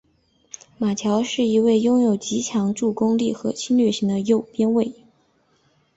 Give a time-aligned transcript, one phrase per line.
[0.79, 4.95] 马乔是一位拥有极强助攻力和侵略性的右边卫。